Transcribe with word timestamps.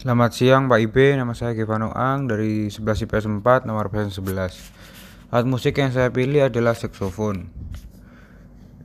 Selamat 0.00 0.32
siang 0.32 0.64
Pak 0.64 0.80
Ibe, 0.80 1.12
nama 1.12 1.36
saya 1.36 1.52
Gevano 1.52 1.92
Ang 1.92 2.24
dari 2.24 2.72
11 2.72 3.04
IPS 3.04 3.28
4 3.44 3.68
nomor 3.68 3.92
absen 3.92 4.08
11 4.08 4.32
Alat 5.28 5.44
musik 5.44 5.76
yang 5.76 5.92
saya 5.92 6.08
pilih 6.08 6.48
adalah 6.48 6.72
saksofon 6.72 7.52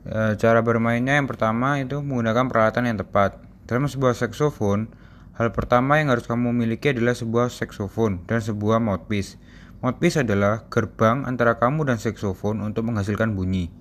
e, 0.04 0.36
Cara 0.36 0.60
bermainnya 0.60 1.16
yang 1.16 1.24
pertama 1.24 1.80
itu 1.80 2.04
menggunakan 2.04 2.52
peralatan 2.52 2.92
yang 2.92 3.00
tepat. 3.00 3.40
Dalam 3.64 3.88
sebuah 3.88 4.12
saksofon, 4.12 4.92
hal 5.40 5.56
pertama 5.56 5.96
yang 5.96 6.12
harus 6.12 6.28
kamu 6.28 6.52
miliki 6.52 6.92
adalah 6.92 7.16
sebuah 7.16 7.48
saksofon 7.48 8.28
dan 8.28 8.44
sebuah 8.44 8.76
mouthpiece. 8.76 9.40
Mouthpiece 9.80 10.20
adalah 10.20 10.68
gerbang 10.68 11.24
antara 11.24 11.56
kamu 11.56 11.88
dan 11.88 11.96
saksofon 11.96 12.60
untuk 12.60 12.92
menghasilkan 12.92 13.32
bunyi 13.32 13.72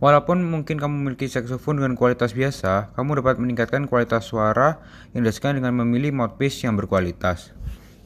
Walaupun 0.00 0.40
mungkin 0.48 0.80
kamu 0.80 0.94
memiliki 0.96 1.28
saksofon 1.28 1.76
dengan 1.76 1.92
kualitas 1.92 2.32
biasa, 2.32 2.96
kamu 2.96 3.20
dapat 3.20 3.36
meningkatkan 3.36 3.84
kualitas 3.84 4.32
suara 4.32 4.80
yang 5.12 5.28
dihasilkan 5.28 5.60
dengan 5.60 5.76
memilih 5.76 6.16
mouthpiece 6.16 6.64
yang 6.64 6.72
berkualitas. 6.80 7.52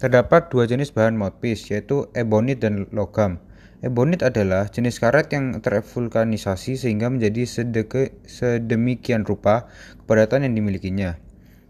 Terdapat 0.03 0.51
dua 0.51 0.67
jenis 0.67 0.91
bahan 0.91 1.15
mouthpiece, 1.15 1.71
yaitu 1.71 2.11
ebonit 2.19 2.59
dan 2.59 2.91
logam. 2.91 3.39
Ebonit 3.79 4.27
adalah 4.27 4.67
jenis 4.67 4.99
karet 4.99 5.31
yang 5.31 5.63
tervulkanisasi 5.63 6.75
sehingga 6.75 7.07
menjadi 7.15 7.47
sedeke, 7.47 8.19
sedemikian 8.27 9.23
rupa 9.23 9.71
kepadatan 10.03 10.51
yang 10.51 10.59
dimilikinya. 10.59 11.15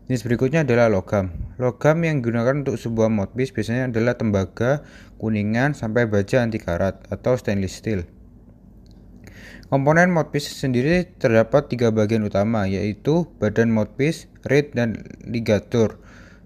Jenis 0.08 0.24
berikutnya 0.24 0.64
adalah 0.64 0.88
logam. 0.88 1.36
Logam 1.60 2.00
yang 2.00 2.24
digunakan 2.24 2.64
untuk 2.64 2.80
sebuah 2.80 3.12
mouthpiece 3.12 3.52
biasanya 3.52 3.92
adalah 3.92 4.16
tembaga, 4.16 4.88
kuningan, 5.20 5.76
sampai 5.76 6.08
baja 6.08 6.40
anti 6.40 6.56
karat 6.56 6.96
atau 7.12 7.36
stainless 7.36 7.76
steel. 7.76 8.08
Komponen 9.72 10.14
mouthpiece 10.14 10.52
sendiri 10.54 11.08
terdapat 11.18 11.66
tiga 11.66 11.90
bagian 11.90 12.22
utama, 12.22 12.68
yaitu 12.68 13.26
badan 13.42 13.72
mouthpiece, 13.74 14.30
reed, 14.46 14.70
dan 14.76 15.02
ligatur. 15.24 15.98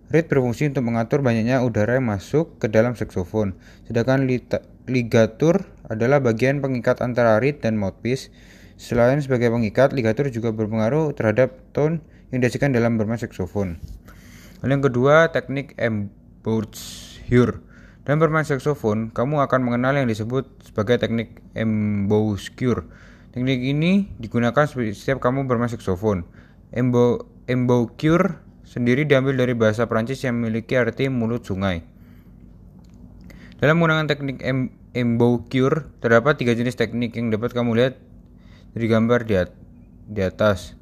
Reed 0.09 0.33
berfungsi 0.33 0.73
untuk 0.73 0.89
mengatur 0.89 1.21
banyaknya 1.21 1.61
udara 1.61 2.01
yang 2.01 2.09
masuk 2.09 2.57
ke 2.57 2.73
dalam 2.73 2.97
saksofon, 2.97 3.53
sedangkan 3.85 4.25
ligatur 4.89 5.69
adalah 5.85 6.25
bagian 6.25 6.65
pengikat 6.65 7.05
antara 7.05 7.37
reed 7.37 7.61
dan 7.61 7.77
mouthpiece. 7.77 8.33
Selain 8.79 9.21
sebagai 9.21 9.51
pengikat, 9.53 9.93
ligatur 9.93 10.33
juga 10.33 10.55
berpengaruh 10.55 11.13
terhadap 11.13 11.61
tone 11.77 12.01
yang 12.31 12.41
dihasilkan 12.41 12.73
dalam 12.73 12.97
bermain 12.97 13.21
saksofon. 13.21 13.77
Lalu 14.65 14.71
yang 14.71 14.85
kedua, 14.87 15.15
teknik 15.35 15.75
embouchure. 15.77 17.61
Dalam 18.09 18.25
bermain 18.25 18.41
saksofon, 18.41 19.13
kamu 19.13 19.45
akan 19.45 19.69
mengenal 19.69 19.93
yang 20.01 20.09
disebut 20.09 20.49
sebagai 20.65 20.97
teknik 20.97 21.45
embouchure. 21.53 22.89
Teknik 23.37 23.61
ini 23.61 24.09
digunakan 24.17 24.65
setiap 24.65 25.21
kamu 25.21 25.45
bermain 25.45 25.69
saksofon. 25.69 26.25
Embo, 26.73 27.29
embouchure 27.45 28.41
sendiri 28.65 29.05
diambil 29.05 29.37
dari 29.37 29.53
bahasa 29.53 29.85
Prancis 29.85 30.25
yang 30.25 30.41
memiliki 30.41 30.81
arti 30.81 31.13
mulut 31.13 31.45
sungai. 31.45 31.85
Dalam 33.61 33.77
menggunakan 33.77 34.09
teknik 34.09 34.41
em, 34.41 34.73
embouchure, 34.97 35.93
terdapat 36.01 36.41
tiga 36.41 36.57
jenis 36.57 36.81
teknik 36.81 37.13
yang 37.13 37.29
dapat 37.29 37.53
kamu 37.53 37.77
lihat 37.77 38.01
dari 38.73 38.89
gambar 38.89 39.29
di, 39.29 39.37
di 40.09 40.25
atas. 40.25 40.81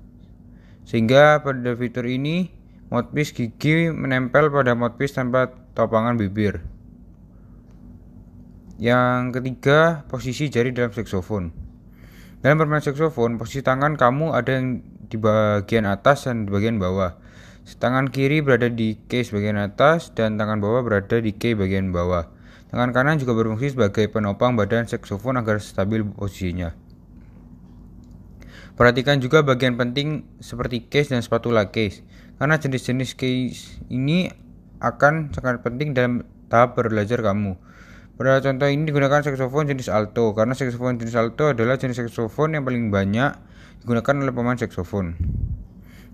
Sehingga 0.87 1.43
pada 1.43 1.75
fitur 1.75 2.07
ini, 2.07 2.55
mouthpiece 2.87 3.35
gigi 3.35 3.91
menempel 3.91 4.47
pada 4.47 4.79
mouthpiece 4.79 5.19
tanpa 5.19 5.51
topangan 5.75 6.15
bibir. 6.15 6.76
Yang 8.77 9.41
ketiga, 9.41 10.05
posisi 10.13 10.53
jari 10.53 10.69
dalam 10.69 10.93
saksofon. 10.93 11.49
Dalam 12.45 12.61
bermain 12.61 12.85
saksofon, 12.85 13.41
posisi 13.41 13.65
tangan 13.65 13.97
kamu 13.97 14.37
ada 14.37 14.61
yang 14.61 14.85
di 15.09 15.17
bagian 15.17 15.89
atas 15.89 16.29
dan 16.29 16.45
di 16.45 16.53
bagian 16.53 16.77
bawah. 16.77 17.17
Tangan 17.67 18.13
kiri 18.13 18.45
berada 18.45 18.69
di 18.69 19.01
case 19.09 19.33
bagian 19.33 19.57
atas 19.57 20.13
dan 20.13 20.37
tangan 20.37 20.61
bawah 20.61 20.85
berada 20.85 21.19
di 21.19 21.33
key 21.33 21.57
bagian 21.57 21.91
bawah. 21.91 22.29
Tangan 22.69 22.93
kanan 22.93 23.17
juga 23.17 23.33
berfungsi 23.33 23.73
sebagai 23.73 24.13
penopang 24.13 24.55
badan 24.55 24.85
saksofon 24.85 25.41
agar 25.41 25.59
stabil 25.59 26.05
posisinya. 26.05 26.77
Perhatikan 28.77 29.25
juga 29.25 29.41
bagian 29.41 29.81
penting 29.81 30.29
seperti 30.37 30.85
case 30.85 31.17
dan 31.17 31.25
spatula 31.25 31.73
case, 31.73 32.05
karena 32.37 32.61
jenis-jenis 32.61 33.17
case 33.17 33.81
ini 33.89 34.29
akan 34.85 35.33
sangat 35.33 35.65
penting 35.65 35.97
dalam 35.97 36.29
tahap 36.53 36.77
belajar 36.77 37.25
kamu. 37.25 37.57
Pada 38.17 38.41
contoh 38.41 38.65
ini 38.73 38.89
digunakan 38.89 39.21
saksofon 39.21 39.69
jenis 39.69 39.93
alto 39.93 40.33
karena 40.33 40.57
saksofon 40.57 40.97
jenis 40.97 41.21
alto 41.21 41.53
adalah 41.53 41.77
jenis 41.77 42.01
saksofon 42.01 42.57
yang 42.57 42.65
paling 42.65 42.89
banyak 42.89 43.37
digunakan 43.85 44.15
oleh 44.25 44.33
pemain 44.33 44.57
saksofon. 44.57 45.21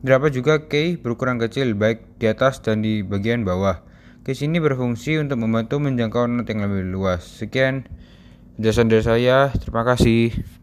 Terdapat 0.03 0.35
juga 0.35 0.67
key 0.67 0.99
berukuran 0.99 1.39
kecil 1.39 1.79
baik 1.79 2.19
di 2.19 2.27
atas 2.27 2.59
dan 2.59 2.83
di 2.83 3.07
bagian 3.07 3.47
bawah. 3.47 3.87
Case 4.27 4.43
ini 4.43 4.59
berfungsi 4.59 5.23
untuk 5.23 5.39
membantu 5.39 5.79
menjangkau 5.79 6.27
not 6.27 6.51
yang 6.51 6.67
lebih 6.67 6.91
luas. 6.91 7.23
Sekian 7.23 7.87
jelasan 8.59 8.91
dari 8.91 9.07
saya. 9.07 9.55
Terima 9.55 9.87
kasih. 9.87 10.62